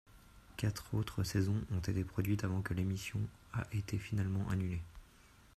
[0.57, 3.19] Quatre autres saisons ont été produites avant que l'émission
[3.53, 4.81] a été finalement annulé.